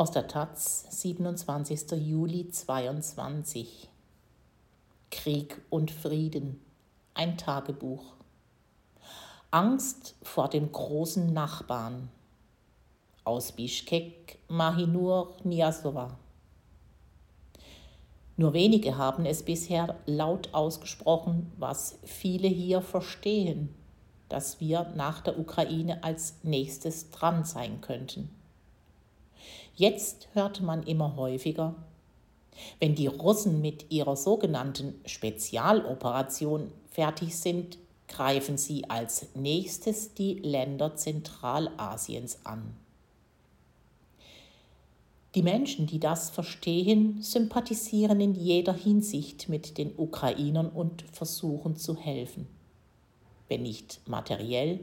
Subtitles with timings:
[0.00, 1.90] Aus der Taz, 27.
[1.90, 3.90] Juli 22.
[5.10, 6.58] Krieg und Frieden.
[7.12, 8.14] Ein Tagebuch.
[9.50, 12.08] Angst vor dem großen Nachbarn.
[13.24, 16.16] Aus Bischkek, Mahinur, Niasova.
[18.38, 23.74] Nur wenige haben es bisher laut ausgesprochen, was viele hier verstehen,
[24.30, 28.39] dass wir nach der Ukraine als nächstes dran sein könnten.
[29.74, 31.74] Jetzt hört man immer häufiger,
[32.78, 40.96] wenn die Russen mit ihrer sogenannten Spezialoperation fertig sind, greifen sie als nächstes die Länder
[40.96, 42.76] Zentralasiens an.
[45.36, 51.96] Die Menschen, die das verstehen, sympathisieren in jeder Hinsicht mit den Ukrainern und versuchen zu
[51.96, 52.48] helfen.
[53.48, 54.80] Wenn nicht materiell,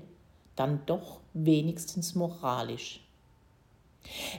[0.56, 3.02] dann doch wenigstens moralisch.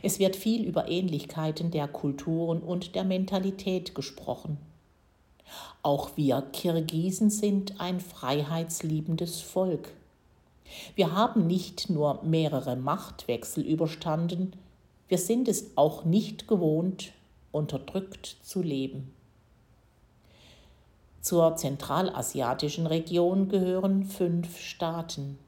[0.02, 4.58] Es wird viel über Ähnlichkeiten der Kulturen und der Mentalität gesprochen.
[5.82, 9.90] Auch wir Kirgisen sind ein freiheitsliebendes Volk.
[10.94, 14.52] Wir haben nicht nur mehrere Machtwechsel überstanden,
[15.08, 17.12] wir sind es auch nicht gewohnt,
[17.50, 19.14] unterdrückt zu leben.
[21.22, 25.38] Zur zentralasiatischen Region gehören fünf Staaten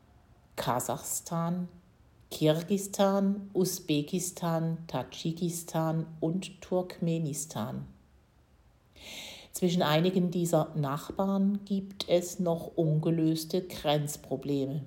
[0.56, 1.68] Kasachstan,
[2.30, 7.86] Kirgistan, Usbekistan, Tadschikistan und Turkmenistan.
[9.52, 14.82] Zwischen einigen dieser Nachbarn gibt es noch ungelöste Grenzprobleme.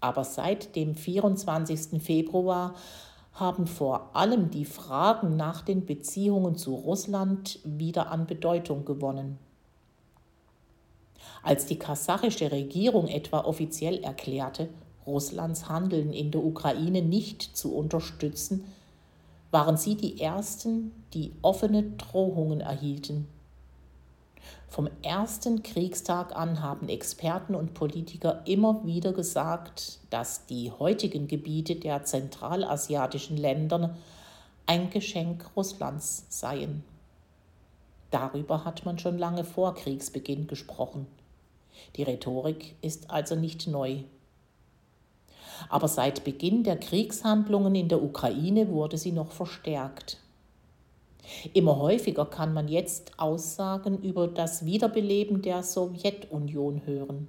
[0.00, 2.00] Aber seit dem 24.
[2.00, 2.76] Februar
[3.32, 9.38] haben vor allem die Fragen nach den Beziehungen zu Russland wieder an Bedeutung gewonnen.
[11.42, 14.68] Als die kasachische Regierung etwa offiziell erklärte,
[15.06, 18.64] Russlands Handeln in der Ukraine nicht zu unterstützen,
[19.50, 23.28] waren sie die Ersten, die offene Drohungen erhielten.
[24.68, 31.76] Vom ersten Kriegstag an haben Experten und Politiker immer wieder gesagt, dass die heutigen Gebiete
[31.76, 33.94] der zentralasiatischen Länder
[34.64, 36.84] ein Geschenk Russlands seien.
[38.10, 41.06] Darüber hat man schon lange vor Kriegsbeginn gesprochen.
[41.96, 44.04] Die Rhetorik ist also nicht neu.
[45.68, 50.18] Aber seit Beginn der Kriegshandlungen in der Ukraine wurde sie noch verstärkt.
[51.52, 57.28] Immer häufiger kann man jetzt Aussagen über das Wiederbeleben der Sowjetunion hören.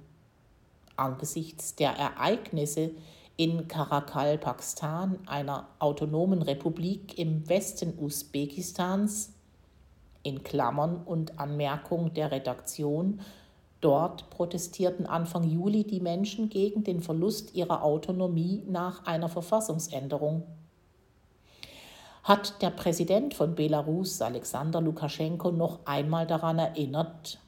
[0.96, 2.90] Angesichts der Ereignisse
[3.36, 9.32] in Karakal, Pakistan, einer autonomen Republik im Westen Usbekistans,
[10.22, 13.20] in Klammern und Anmerkung der Redaktion,
[13.80, 20.44] dort protestierten Anfang Juli die Menschen gegen den Verlust ihrer Autonomie nach einer Verfassungsänderung
[22.24, 27.38] hat der Präsident von Belarus, Alexander Lukaschenko, noch einmal daran erinnert,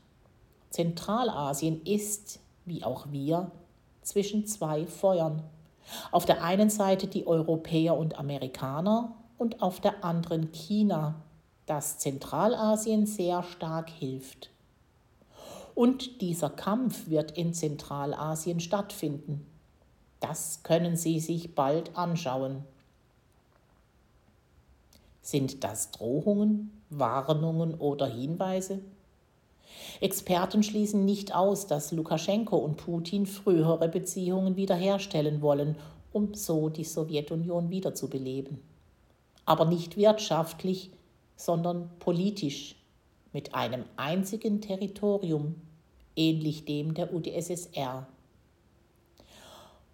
[0.68, 3.50] Zentralasien ist, wie auch wir,
[4.02, 5.42] zwischen zwei Feuern.
[6.12, 11.22] Auf der einen Seite die Europäer und Amerikaner und auf der anderen China,
[11.64, 14.50] das Zentralasien sehr stark hilft.
[15.76, 19.46] Und dieser Kampf wird in Zentralasien stattfinden.
[20.20, 22.64] Das können Sie sich bald anschauen.
[25.20, 28.80] Sind das Drohungen, Warnungen oder Hinweise?
[30.00, 35.76] Experten schließen nicht aus, dass Lukaschenko und Putin frühere Beziehungen wiederherstellen wollen,
[36.10, 38.62] um so die Sowjetunion wiederzubeleben.
[39.44, 40.90] Aber nicht wirtschaftlich,
[41.36, 42.76] sondern politisch,
[43.34, 45.56] mit einem einzigen Territorium,
[46.16, 48.06] ähnlich dem der UdSSR.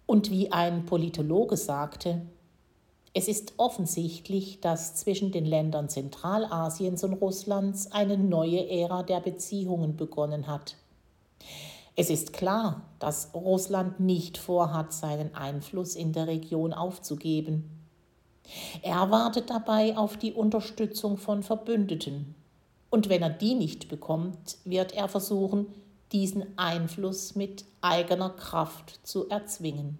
[0.05, 2.21] Und wie ein Politologe sagte,
[3.13, 9.95] es ist offensichtlich, dass zwischen den Ländern Zentralasiens und Russlands eine neue Ära der Beziehungen
[9.95, 10.77] begonnen hat.
[11.95, 17.69] Es ist klar, dass Russland nicht vorhat, seinen Einfluss in der Region aufzugeben.
[18.81, 22.33] Er wartet dabei auf die Unterstützung von Verbündeten.
[22.89, 25.67] Und wenn er die nicht bekommt, wird er versuchen,
[26.13, 29.99] diesen Einfluss mit eigener Kraft zu erzwingen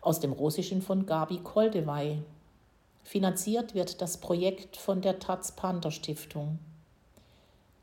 [0.00, 2.22] aus dem Russischen von Gabi Koldewey.
[3.02, 6.58] Finanziert wird das Projekt von der Taz Panther Stiftung.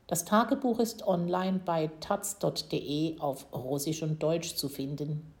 [0.06, 5.32] Das Tagebuch ist online bei taz.de auf Russisch und Deutsch zu finden.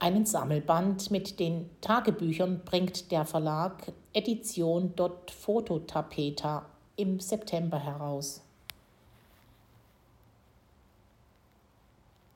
[0.00, 4.94] Einen Sammelband mit den Tagebüchern bringt der Verlag Edition
[5.28, 6.66] Fototapeta
[6.96, 8.42] im September heraus.